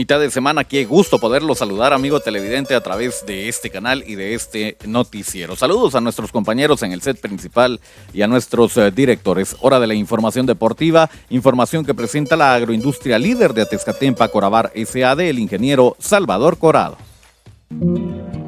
mitad 0.00 0.18
de 0.18 0.30
semana. 0.30 0.64
Qué 0.64 0.86
gusto 0.86 1.18
poderlo 1.18 1.54
saludar, 1.54 1.92
amigo 1.92 2.20
televidente, 2.20 2.74
a 2.74 2.80
través 2.80 3.26
de 3.26 3.50
este 3.50 3.68
canal 3.68 4.02
y 4.06 4.14
de 4.14 4.32
este 4.32 4.78
noticiero. 4.86 5.56
Saludos 5.56 5.94
a 5.94 6.00
nuestros 6.00 6.32
compañeros 6.32 6.82
en 6.82 6.92
el 6.92 7.02
set 7.02 7.20
principal 7.20 7.78
y 8.14 8.22
a 8.22 8.26
nuestros 8.26 8.78
eh, 8.78 8.90
directores. 8.90 9.56
Hora 9.60 9.78
de 9.78 9.86
la 9.86 9.92
información 9.92 10.46
deportiva, 10.46 11.10
información 11.28 11.84
que 11.84 11.92
presenta 11.92 12.34
la 12.34 12.54
agroindustria 12.54 13.18
líder 13.18 13.52
de 13.52 13.60
Atezcatempa, 13.60 14.28
Corabar 14.28 14.72
SAD, 14.74 15.20
el 15.20 15.38
ingeniero 15.38 15.94
Salvador 15.98 16.56
Corado. 16.56 16.96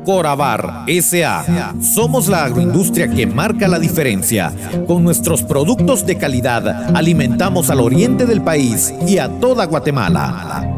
Corabar 0.07 0.87
SA. 0.89 1.75
Somos 1.83 2.29
la 2.29 2.45
agroindustria 2.45 3.11
que 3.11 3.27
marca 3.27 3.69
la 3.69 3.79
diferencia. 3.79 4.55
Con 4.87 5.05
nuestros 5.05 5.43
productos 5.43 6.07
de 6.07 6.17
calidad 6.17 6.97
alimentamos 6.97 7.69
al 7.69 7.81
oriente 7.81 8.25
del 8.25 8.41
país 8.41 8.95
y 9.07 9.19
a 9.19 9.29
toda 9.39 9.67
Guatemala. 9.67 10.72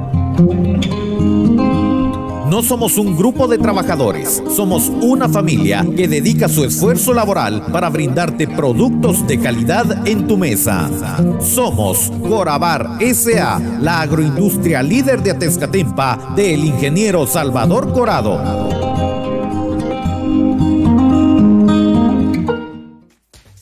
No 2.54 2.62
somos 2.62 2.98
un 2.98 3.16
grupo 3.16 3.48
de 3.48 3.58
trabajadores, 3.58 4.42
somos 4.54 4.88
una 4.88 5.28
familia 5.28 5.84
que 5.96 6.06
dedica 6.06 6.48
su 6.48 6.64
esfuerzo 6.64 7.12
laboral 7.12 7.66
para 7.72 7.88
brindarte 7.90 8.46
productos 8.46 9.26
de 9.26 9.40
calidad 9.40 10.06
en 10.06 10.26
tu 10.26 10.36
mesa. 10.36 10.88
Somos 11.40 12.12
Corabar 12.28 12.98
SA, 13.00 13.60
la 13.80 14.00
agroindustria 14.02 14.82
líder 14.82 15.22
de 15.22 15.32
Atezcatempa 15.32 16.34
del 16.36 16.64
ingeniero 16.64 17.26
Salvador 17.26 17.92
Corado. 17.92 18.73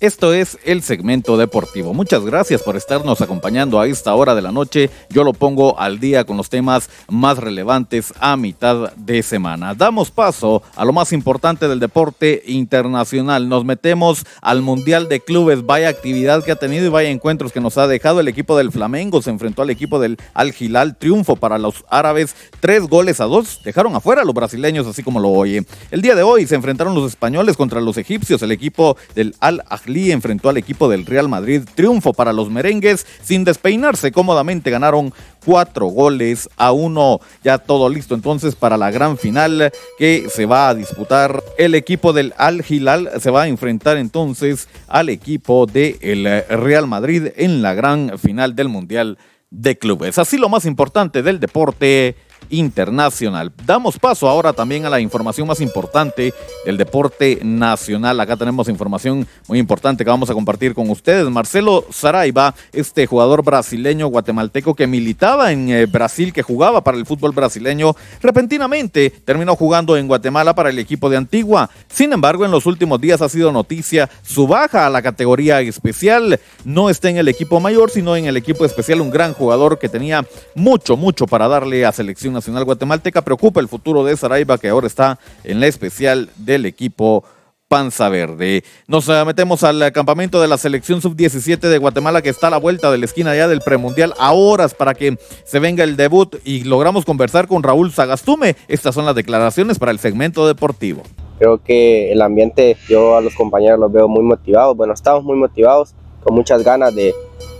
Esto 0.02 0.34
es 0.34 0.58
el 0.64 0.82
segmento 0.82 1.36
deportivo. 1.36 1.94
Muchas 1.94 2.24
gracias 2.24 2.60
por 2.64 2.76
estarnos 2.76 3.20
acompañando 3.20 3.78
a 3.78 3.86
esta 3.86 4.12
hora 4.16 4.34
de 4.34 4.42
la 4.42 4.50
noche. 4.50 4.90
Yo 5.10 5.22
lo 5.22 5.32
pongo 5.32 5.78
al 5.78 6.00
día 6.00 6.24
con 6.24 6.36
los 6.36 6.50
temas 6.50 6.90
más 7.06 7.38
relevantes 7.38 8.12
a 8.18 8.36
mitad 8.36 8.92
de 8.94 9.22
semana. 9.22 9.76
Damos 9.76 10.10
paso 10.10 10.64
a 10.74 10.84
lo 10.84 10.92
más 10.92 11.12
importante 11.12 11.68
del 11.68 11.78
deporte 11.78 12.42
internacional. 12.46 13.48
Nos 13.48 13.64
metemos 13.64 14.26
al 14.40 14.60
Mundial 14.60 15.08
de 15.08 15.20
Clubes. 15.20 15.64
Vaya 15.64 15.90
actividad 15.90 16.42
que 16.42 16.50
ha 16.50 16.56
tenido 16.56 16.84
y 16.84 16.88
vaya 16.88 17.08
encuentros 17.08 17.52
que 17.52 17.60
nos 17.60 17.78
ha 17.78 17.86
dejado. 17.86 18.18
El 18.18 18.26
equipo 18.26 18.58
del 18.58 18.72
Flamengo 18.72 19.22
se 19.22 19.30
enfrentó 19.30 19.62
al 19.62 19.70
equipo 19.70 20.00
del 20.00 20.16
Al 20.34 20.52
Hilal. 20.58 20.96
Triunfo 20.96 21.36
para 21.36 21.58
los 21.58 21.84
árabes. 21.88 22.34
Tres 22.58 22.88
goles 22.88 23.20
a 23.20 23.26
dos. 23.26 23.60
Dejaron 23.64 23.94
afuera 23.94 24.22
a 24.22 24.24
los 24.24 24.34
brasileños, 24.34 24.84
así 24.84 25.04
como 25.04 25.20
lo 25.20 25.28
oye. 25.28 25.64
El 25.92 26.02
día 26.02 26.16
de 26.16 26.24
hoy 26.24 26.44
se 26.48 26.56
enfrentaron 26.56 26.92
los 26.92 27.08
españoles 27.08 27.56
contra 27.56 27.80
los 27.80 27.96
egipcios. 27.98 28.42
El 28.42 28.50
equipo 28.50 28.96
del 29.14 29.36
Al 29.38 29.62
Ahly 29.70 29.91
enfrentó 29.96 30.48
al 30.48 30.56
equipo 30.56 30.88
del 30.88 31.06
Real 31.06 31.28
Madrid. 31.28 31.62
Triunfo 31.74 32.12
para 32.12 32.32
los 32.32 32.50
merengues 32.50 33.06
sin 33.22 33.44
despeinarse 33.44 34.12
cómodamente. 34.12 34.70
Ganaron 34.70 35.12
cuatro 35.44 35.86
goles 35.86 36.48
a 36.56 36.72
uno. 36.72 37.20
Ya 37.44 37.58
todo 37.58 37.88
listo 37.88 38.14
entonces 38.14 38.54
para 38.54 38.76
la 38.76 38.90
gran 38.90 39.18
final 39.18 39.72
que 39.98 40.26
se 40.32 40.46
va 40.46 40.68
a 40.68 40.74
disputar. 40.74 41.42
El 41.58 41.74
equipo 41.74 42.12
del 42.12 42.34
Al 42.38 42.64
Hilal 42.66 43.10
se 43.20 43.30
va 43.30 43.42
a 43.42 43.48
enfrentar 43.48 43.96
entonces 43.96 44.68
al 44.88 45.08
equipo 45.08 45.66
del 45.66 46.44
Real 46.48 46.86
Madrid 46.86 47.28
en 47.36 47.62
la 47.62 47.74
gran 47.74 48.18
final 48.18 48.56
del 48.56 48.68
Mundial 48.68 49.18
de 49.50 49.76
Clubes. 49.76 50.18
Así 50.18 50.38
lo 50.38 50.48
más 50.48 50.64
importante 50.64 51.22
del 51.22 51.38
deporte 51.38 52.16
internacional. 52.52 53.50
Damos 53.66 53.98
paso 53.98 54.28
ahora 54.28 54.52
también 54.52 54.84
a 54.84 54.90
la 54.90 55.00
información 55.00 55.48
más 55.48 55.60
importante 55.60 56.32
del 56.64 56.76
deporte 56.76 57.40
nacional. 57.42 58.20
Acá 58.20 58.36
tenemos 58.36 58.68
información 58.68 59.26
muy 59.48 59.58
importante 59.58 60.04
que 60.04 60.10
vamos 60.10 60.28
a 60.30 60.34
compartir 60.34 60.74
con 60.74 60.88
ustedes. 60.90 61.28
Marcelo 61.30 61.84
Saraiva, 61.90 62.54
este 62.72 63.06
jugador 63.06 63.42
brasileño 63.42 64.06
guatemalteco 64.08 64.74
que 64.74 64.86
militaba 64.86 65.50
en 65.50 65.70
eh, 65.70 65.86
Brasil, 65.86 66.32
que 66.32 66.42
jugaba 66.42 66.84
para 66.84 66.98
el 66.98 67.06
fútbol 67.06 67.32
brasileño, 67.32 67.96
repentinamente 68.20 69.10
terminó 69.10 69.56
jugando 69.56 69.96
en 69.96 70.06
Guatemala 70.06 70.54
para 70.54 70.68
el 70.68 70.78
equipo 70.78 71.08
de 71.08 71.16
Antigua. 71.16 71.70
Sin 71.88 72.12
embargo, 72.12 72.44
en 72.44 72.50
los 72.50 72.66
últimos 72.66 73.00
días 73.00 73.22
ha 73.22 73.30
sido 73.30 73.50
noticia 73.50 74.10
su 74.22 74.46
baja 74.46 74.86
a 74.86 74.90
la 74.90 75.00
categoría 75.00 75.60
especial. 75.62 76.38
No 76.66 76.90
está 76.90 77.08
en 77.08 77.16
el 77.16 77.28
equipo 77.28 77.60
mayor, 77.60 77.90
sino 77.90 78.14
en 78.14 78.26
el 78.26 78.36
equipo 78.36 78.66
especial, 78.66 79.00
un 79.00 79.10
gran 79.10 79.32
jugador 79.32 79.78
que 79.78 79.88
tenía 79.88 80.26
mucho, 80.54 80.98
mucho 80.98 81.26
para 81.26 81.48
darle 81.48 81.86
a 81.86 81.92
selección 81.92 82.34
nacional 82.34 82.41
guatemalteca. 82.48 83.22
Preocupa 83.22 83.60
el 83.60 83.68
futuro 83.68 84.04
de 84.04 84.16
Saraiva, 84.16 84.58
que 84.58 84.68
ahora 84.68 84.86
está 84.86 85.18
en 85.44 85.60
la 85.60 85.66
especial 85.66 86.30
del 86.36 86.66
equipo 86.66 87.24
Panza 87.72 88.10
Verde. 88.10 88.64
Nos 88.86 89.08
eh, 89.08 89.24
metemos 89.24 89.64
al 89.64 89.92
campamento 89.92 90.42
de 90.42 90.46
la 90.46 90.58
selección 90.58 91.00
sub-17 91.00 91.58
de 91.58 91.78
Guatemala 91.78 92.20
que 92.20 92.28
está 92.28 92.48
a 92.48 92.50
la 92.50 92.58
vuelta 92.58 92.90
de 92.90 92.98
la 92.98 93.06
esquina 93.06 93.34
ya 93.34 93.48
del 93.48 93.62
premundial 93.62 94.12
a 94.18 94.32
horas 94.32 94.74
para 94.74 94.92
que 94.92 95.16
se 95.46 95.58
venga 95.58 95.82
el 95.82 95.96
debut 95.96 96.36
y 96.44 96.64
logramos 96.64 97.06
conversar 97.06 97.48
con 97.48 97.62
Raúl 97.62 97.90
Sagastume. 97.90 98.56
Estas 98.68 98.94
son 98.94 99.06
las 99.06 99.14
declaraciones 99.14 99.78
para 99.78 99.90
el 99.90 99.98
segmento 99.98 100.46
deportivo. 100.46 101.02
Creo 101.38 101.62
que 101.62 102.12
el 102.12 102.20
ambiente, 102.20 102.76
yo 102.90 103.16
a 103.16 103.22
los 103.22 103.34
compañeros 103.34 103.80
los 103.80 103.90
veo 103.90 104.06
muy 104.06 104.22
motivados. 104.22 104.76
Bueno, 104.76 104.92
estamos 104.92 105.24
muy 105.24 105.36
motivados, 105.36 105.94
con 106.22 106.34
muchas 106.34 106.62
ganas 106.62 106.94
de, 106.94 107.14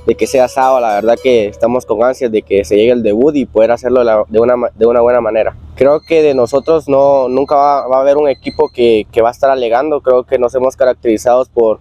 de 0.07 0.15
que 0.15 0.27
sea 0.27 0.49
sábado, 0.49 0.81
la 0.81 0.95
verdad 0.95 1.17
que 1.23 1.47
estamos 1.47 1.87
con 1.87 2.03
ansias 2.03 2.31
de 2.33 2.43
que 2.43 2.65
se 2.65 2.77
llegue 2.77 2.93
el 2.93 3.03
debut 3.03 3.35
y 3.37 3.47
poder 3.47 3.71
hacerlo 3.71 4.05
de, 4.05 4.41
una, 4.41 4.55
de 4.75 4.87
una 4.87 5.01
buena 5.01 5.21
manera. 5.21 5.57
Creo 5.77 6.01
que 6.01 6.23
de 6.23 6.35
nosotros 6.35 6.89
no, 6.89 7.29
nunca 7.29 7.55
va, 7.55 7.97
a 7.97 8.01
haber 8.01 8.17
un 8.17 8.29
equipo 8.29 8.69
que, 8.69 9.07
que, 9.13 9.23
va 9.23 9.29
a 9.29 9.33
estar 9.33 9.51
alegando, 9.51 10.01
creo 10.01 10.25
que 10.25 10.39
nos 10.39 10.55
hemos 10.55 10.77
caracterizado 10.77 11.45
por, 11.53 11.81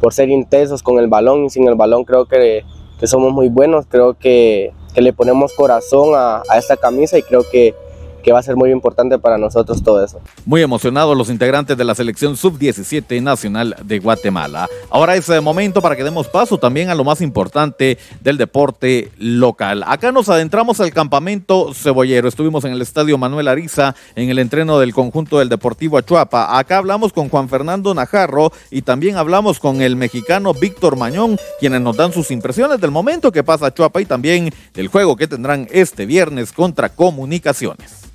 por 0.00 0.12
ser 0.12 0.28
intensos 0.30 0.82
con 0.82 0.98
el 0.98 1.06
balón. 1.06 1.44
Y 1.44 1.50
sin 1.50 1.66
el 1.68 1.76
balón 1.76 2.04
creo 2.04 2.26
que, 2.26 2.64
que 2.98 3.06
somos 3.06 3.32
muy 3.32 3.48
buenos, 3.48 3.86
creo 3.88 4.14
que, 4.14 4.72
que 4.94 5.00
le 5.00 5.12
ponemos 5.12 5.52
corazón 5.54 6.14
a, 6.14 6.42
a 6.48 6.58
esta 6.58 6.76
camisa 6.76 7.18
y 7.18 7.22
creo 7.22 7.44
que 7.50 7.74
que 8.22 8.32
va 8.32 8.40
a 8.40 8.42
ser 8.42 8.56
muy 8.56 8.70
importante 8.70 9.18
para 9.18 9.38
nosotros 9.38 9.82
todo 9.82 10.04
eso. 10.04 10.20
Muy 10.44 10.62
emocionados 10.62 11.16
los 11.16 11.30
integrantes 11.30 11.76
de 11.76 11.84
la 11.84 11.94
selección 11.94 12.36
sub-17 12.36 13.22
nacional 13.22 13.76
de 13.84 13.98
Guatemala. 13.98 14.68
Ahora 14.90 15.16
es 15.16 15.28
el 15.28 15.42
momento 15.42 15.80
para 15.80 15.96
que 15.96 16.04
demos 16.04 16.28
paso 16.28 16.58
también 16.58 16.90
a 16.90 16.94
lo 16.94 17.04
más 17.04 17.20
importante 17.20 17.98
del 18.20 18.36
deporte 18.36 19.10
local. 19.18 19.84
Acá 19.86 20.12
nos 20.12 20.28
adentramos 20.28 20.80
al 20.80 20.92
campamento 20.92 21.72
cebollero. 21.74 22.28
Estuvimos 22.28 22.64
en 22.64 22.72
el 22.72 22.82
estadio 22.82 23.18
Manuel 23.18 23.48
Ariza 23.48 23.94
en 24.16 24.30
el 24.30 24.38
entreno 24.38 24.78
del 24.78 24.94
conjunto 24.94 25.38
del 25.38 25.48
Deportivo 25.48 25.98
Achuapa. 25.98 26.58
Acá 26.58 26.78
hablamos 26.78 27.12
con 27.12 27.28
Juan 27.28 27.48
Fernando 27.48 27.94
Najarro 27.94 28.52
y 28.70 28.82
también 28.82 29.16
hablamos 29.16 29.58
con 29.58 29.80
el 29.82 29.96
mexicano 29.96 30.54
Víctor 30.54 30.96
Mañón, 30.96 31.38
quienes 31.58 31.80
nos 31.80 31.96
dan 31.96 32.12
sus 32.12 32.30
impresiones 32.30 32.80
del 32.80 32.90
momento 32.90 33.32
que 33.32 33.44
pasa 33.44 33.66
Achuapa 33.66 34.00
y 34.00 34.06
también 34.06 34.52
del 34.74 34.88
juego 34.88 35.16
que 35.16 35.28
tendrán 35.28 35.68
este 35.70 36.06
viernes 36.06 36.52
contra 36.52 36.88
Comunicaciones 36.90 38.09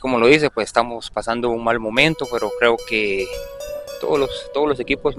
como 0.00 0.18
lo 0.18 0.26
dice, 0.26 0.50
pues 0.50 0.66
estamos 0.66 1.10
pasando 1.10 1.50
un 1.50 1.62
mal 1.62 1.78
momento, 1.78 2.26
pero 2.32 2.50
creo 2.58 2.76
que 2.88 3.26
todos 4.00 4.18
los, 4.18 4.50
todos 4.52 4.68
los 4.68 4.80
equipos 4.80 5.16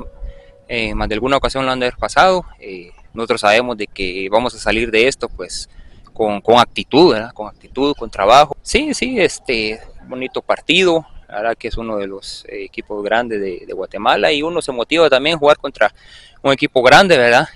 eh, 0.68 0.94
más 0.94 1.10
de 1.10 1.16
alguna 1.16 1.38
ocasión 1.38 1.66
lo 1.66 1.72
han 1.72 1.80
de 1.80 1.88
haber 1.88 1.98
pasado. 1.98 2.46
Eh, 2.60 2.92
nosotros 3.14 3.42
sabemos 3.42 3.78
de 3.78 3.88
que 3.88 4.28
vamos 4.30 4.54
a 4.54 4.60
salir 4.60 4.92
de 4.92 5.08
esto 5.08 5.28
pues 5.28 5.68
con, 6.14 6.42
con 6.42 6.60
actitud, 6.60 7.14
¿verdad? 7.14 7.34
con 7.34 7.48
actitud, 7.48 7.96
con 7.96 8.10
trabajo. 8.10 8.56
Sí, 8.62 8.94
sí, 8.94 9.20
este 9.20 9.80
bonito 10.08 10.42
partido, 10.42 11.06
verdad 11.28 11.58
que 11.58 11.70
es 11.70 11.78
uno 11.78 11.98
de 11.98 12.08
los 12.08 12.46
eh, 12.50 12.64
equipos 12.64 13.04
grandes 13.04 13.40
de, 13.42 13.64
de, 13.66 13.74
Guatemala 13.74 14.32
y 14.32 14.44
uno 14.44 14.62
se 14.62 14.72
motiva 14.72 15.10
también 15.10 15.36
a 15.36 15.40
jugar 15.40 15.58
contra 15.58 15.94
un 16.42 16.54
equipo 16.54 16.82
grande, 16.82 17.18
¿verdad? 17.18 17.48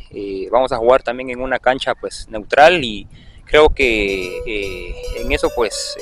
vamos 0.52 0.72
a 0.72 0.78
jugar 0.78 1.04
también 1.04 1.30
en 1.30 1.42
una 1.42 1.58
cancha 1.58 1.96
pues 1.96 2.28
neutral 2.30 2.84
y 2.84 3.08
creo 3.46 3.70
que 3.70 4.92
en 5.18 5.32
eso 5.32 5.50
pues 5.56 5.98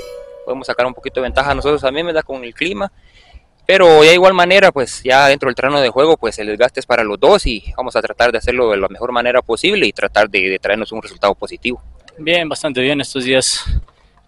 podemos 0.51 0.68
sacar 0.68 0.86
un 0.86 0.94
poquito 0.94 1.21
de 1.21 1.27
ventaja 1.27 1.56
nosotros 1.56 1.81
también, 1.81 2.06
¿verdad? 2.06 2.24
Con 2.24 2.44
el 2.44 2.53
clima. 2.53 2.92
Pero 3.65 4.01
de 4.01 4.13
igual 4.13 4.33
manera, 4.33 4.71
pues 4.74 5.01
ya 5.01 5.27
dentro 5.27 5.48
del 5.48 5.56
terreno 5.56 5.80
de 5.80 5.88
juego, 5.89 6.18
pues 6.18 6.38
el 6.39 6.48
desgaste 6.48 6.81
es 6.81 6.86
para 6.86 7.06
los 7.06 7.18
dos 7.18 7.45
y 7.45 7.63
vamos 7.77 7.95
a 7.95 8.01
tratar 8.01 8.31
de 8.31 8.38
hacerlo 8.38 8.69
de 8.71 8.77
la 8.77 8.89
mejor 8.89 9.13
manera 9.13 9.42
posible 9.42 9.88
y 9.88 9.94
tratar 9.94 10.30
de, 10.30 10.59
traernos 10.59 10.92
un 10.92 11.01
resultado 11.01 11.33
positivo. 11.36 11.81
Bien, 12.18 12.50
bastante 12.50 12.81
bien. 12.81 13.00
Estos 13.00 13.24
días 13.24 13.63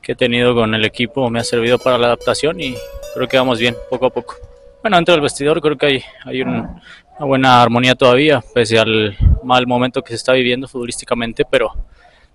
que 0.02 0.14
he 0.14 0.16
tenido 0.16 0.56
con 0.56 0.74
el 0.74 0.86
equipo 0.86 1.30
me 1.30 1.40
ha 1.40 1.44
servido 1.44 1.78
para 1.78 1.98
la 1.98 2.08
adaptación 2.08 2.62
y 2.62 2.76
creo 3.16 3.28
que 3.28 3.38
vamos 3.38 3.60
bien, 3.60 3.76
poco 3.90 4.06
a 4.06 4.10
poco. 4.10 4.36
Bueno, 4.82 4.96
dentro 4.96 5.14
del 5.14 5.22
vestidor 5.22 5.60
creo 5.60 5.78
que 5.78 5.86
hay, 5.88 6.04
hay 6.24 6.42
una 6.42 6.82
buena 7.20 7.62
armonía 7.62 7.96
todavía, 7.96 8.42
pese 8.54 8.80
al 8.80 9.18
mal 9.44 9.68
momento 9.68 10.02
que 10.02 10.10
se 10.10 10.16
está 10.16 10.32
viviendo 10.32 10.70
futbolísticamente, 10.70 11.44
pero 11.44 11.74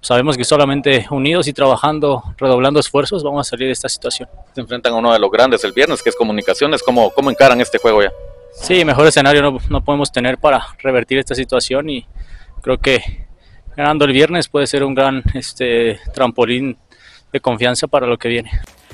sabemos 0.00 0.36
que 0.36 0.44
solamente 0.44 1.06
unidos 1.10 1.48
y 1.48 1.52
trabajando, 1.52 2.22
redoblando 2.38 2.80
esfuerzos, 2.80 3.22
vamos 3.22 3.46
a 3.46 3.50
salir 3.50 3.66
de 3.66 3.72
esta 3.72 3.88
situación. 3.88 4.28
Se 4.54 4.60
enfrentan 4.60 4.92
a 4.92 4.96
uno 4.96 5.12
de 5.12 5.18
los 5.18 5.30
grandes 5.30 5.64
el 5.64 5.72
viernes, 5.72 6.02
que 6.02 6.10
es 6.10 6.16
comunicaciones. 6.16 6.82
¿Cómo, 6.82 7.10
cómo 7.10 7.30
encaran 7.30 7.60
este 7.60 7.78
juego 7.78 8.02
ya? 8.02 8.12
Sí, 8.54 8.84
mejor 8.84 9.06
escenario 9.06 9.42
no, 9.42 9.58
no 9.68 9.84
podemos 9.84 10.10
tener 10.10 10.38
para 10.38 10.66
revertir 10.78 11.18
esta 11.18 11.34
situación 11.34 11.90
y 11.90 12.06
creo 12.60 12.78
que 12.78 13.28
ganando 13.76 14.04
el 14.04 14.12
viernes 14.12 14.48
puede 14.48 14.66
ser 14.66 14.82
un 14.82 14.94
gran 14.94 15.22
este, 15.34 16.00
trampolín 16.12 16.76
de 17.32 17.40
confianza 17.40 17.86
para 17.86 18.06
lo 18.06 18.18
que 18.18 18.28
viene. 18.28 18.50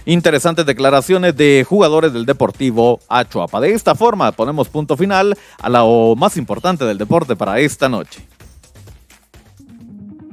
Interesantes 0.06 0.66
declaraciones 0.66 1.34
de 1.34 1.64
jugadores 1.66 2.12
del 2.12 2.26
Deportivo 2.26 3.00
Achuapa. 3.08 3.60
De 3.60 3.72
esta 3.72 3.94
forma 3.94 4.32
ponemos 4.32 4.68
punto 4.68 4.98
final 4.98 5.34
a 5.58 5.70
lo 5.70 6.14
más 6.14 6.36
importante 6.36 6.84
del 6.84 6.98
deporte 6.98 7.36
para 7.36 7.58
esta 7.60 7.88
noche. 7.88 8.26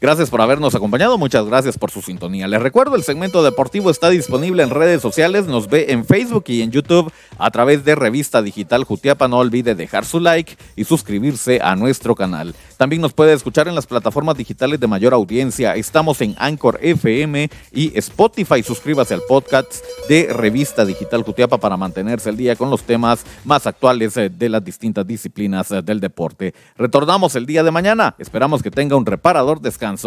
Gracias 0.00 0.30
por 0.30 0.40
habernos 0.40 0.76
acompañado, 0.76 1.18
muchas 1.18 1.44
gracias 1.44 1.76
por 1.76 1.90
su 1.90 2.02
sintonía. 2.02 2.46
Les 2.46 2.62
recuerdo, 2.62 2.94
el 2.94 3.02
segmento 3.02 3.42
deportivo 3.42 3.90
está 3.90 4.10
disponible 4.10 4.62
en 4.62 4.70
redes 4.70 5.02
sociales, 5.02 5.46
nos 5.46 5.68
ve 5.68 5.86
en 5.88 6.04
Facebook 6.04 6.44
y 6.46 6.62
en 6.62 6.70
YouTube 6.70 7.12
a 7.36 7.50
través 7.50 7.84
de 7.84 7.96
Revista 7.96 8.40
Digital 8.40 8.84
Jutiapa. 8.84 9.26
No 9.26 9.38
olvide 9.38 9.74
dejar 9.74 10.04
su 10.04 10.20
like 10.20 10.56
y 10.76 10.84
suscribirse 10.84 11.58
a 11.60 11.74
nuestro 11.74 12.14
canal. 12.14 12.54
También 12.76 13.02
nos 13.02 13.12
puede 13.12 13.32
escuchar 13.32 13.66
en 13.66 13.74
las 13.74 13.88
plataformas 13.88 14.36
digitales 14.36 14.78
de 14.78 14.86
mayor 14.86 15.14
audiencia. 15.14 15.74
Estamos 15.74 16.20
en 16.20 16.36
Anchor 16.38 16.78
FM 16.80 17.50
y 17.72 17.98
Spotify. 17.98 18.62
Suscríbase 18.62 19.14
al 19.14 19.22
podcast 19.22 19.84
de 20.08 20.28
Revista 20.32 20.84
Digital 20.84 21.24
Jutiapa 21.24 21.58
para 21.58 21.76
mantenerse 21.76 22.28
al 22.28 22.36
día 22.36 22.54
con 22.54 22.70
los 22.70 22.84
temas 22.84 23.24
más 23.44 23.66
actuales 23.66 24.16
eh, 24.16 24.30
de 24.30 24.48
las 24.48 24.64
distintas 24.64 25.04
disciplinas 25.04 25.72
eh, 25.72 25.82
del 25.82 25.98
deporte. 25.98 26.54
Retornamos 26.76 27.34
el 27.34 27.46
día 27.46 27.64
de 27.64 27.72
mañana. 27.72 28.14
Esperamos 28.20 28.62
que 28.62 28.70
tenga 28.70 28.94
un 28.94 29.06
reparador 29.06 29.60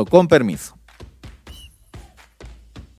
con 0.06 0.28
permiso. 0.28 0.81